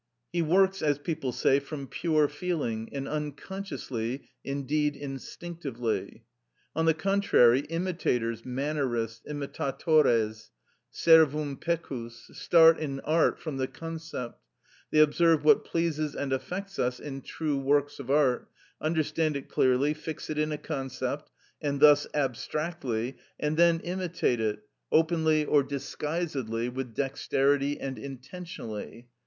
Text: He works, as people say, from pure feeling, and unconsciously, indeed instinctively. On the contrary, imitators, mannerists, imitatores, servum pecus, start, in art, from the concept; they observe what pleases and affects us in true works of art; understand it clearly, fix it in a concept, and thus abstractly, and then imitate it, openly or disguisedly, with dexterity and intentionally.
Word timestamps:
He 0.33 0.41
works, 0.41 0.81
as 0.81 0.97
people 0.97 1.31
say, 1.31 1.59
from 1.59 1.85
pure 1.85 2.27
feeling, 2.27 2.89
and 2.91 3.07
unconsciously, 3.07 4.23
indeed 4.43 4.95
instinctively. 4.95 6.23
On 6.75 6.85
the 6.85 6.95
contrary, 6.95 7.59
imitators, 7.69 8.41
mannerists, 8.43 9.21
imitatores, 9.29 10.49
servum 10.91 11.55
pecus, 11.57 12.31
start, 12.35 12.79
in 12.79 12.99
art, 13.01 13.37
from 13.37 13.57
the 13.57 13.67
concept; 13.67 14.41
they 14.91 14.97
observe 14.97 15.43
what 15.45 15.63
pleases 15.65 16.15
and 16.15 16.33
affects 16.33 16.79
us 16.79 16.99
in 16.99 17.21
true 17.21 17.59
works 17.59 17.99
of 17.99 18.09
art; 18.09 18.49
understand 18.81 19.37
it 19.37 19.49
clearly, 19.49 19.93
fix 19.93 20.31
it 20.31 20.37
in 20.39 20.51
a 20.51 20.57
concept, 20.57 21.29
and 21.61 21.79
thus 21.79 22.07
abstractly, 22.15 23.17
and 23.39 23.55
then 23.55 23.79
imitate 23.81 24.39
it, 24.39 24.67
openly 24.91 25.45
or 25.45 25.61
disguisedly, 25.63 26.69
with 26.69 26.95
dexterity 26.95 27.79
and 27.79 27.99
intentionally. 27.99 29.07